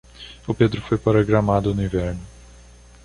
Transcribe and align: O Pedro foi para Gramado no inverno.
O 0.47 0.53
Pedro 0.55 0.81
foi 0.81 0.97
para 0.97 1.21
Gramado 1.23 1.75
no 1.75 1.83
inverno. 1.83 2.25